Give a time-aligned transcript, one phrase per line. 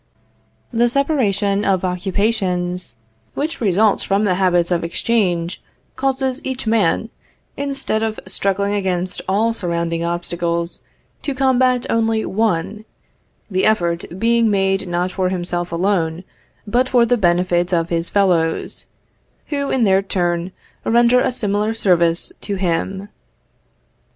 [0.73, 2.95] The separation of occupations,
[3.35, 5.61] which results from the habits of exchange,
[5.95, 7.09] causes each man,
[7.55, 10.81] instead of struggling against all surrounding obstacles
[11.21, 12.83] to combat only one;
[13.51, 16.23] the effort being made not for himself alone,
[16.65, 18.87] but for the benefit of his fellows,
[19.49, 20.51] who, in their turn,
[20.83, 23.07] render a similar service to him.